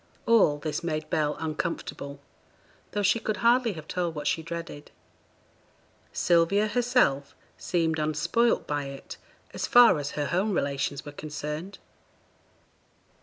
[0.25, 2.19] All this made Bell uncomfortable,
[2.91, 4.89] though she could hardly have told what she dreaded.
[6.11, 9.17] Sylvia herself seemed unspoilt by it
[9.53, 11.77] as far as her home relations were concerned.